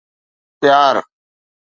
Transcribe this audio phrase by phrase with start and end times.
[0.59, 0.95] پيار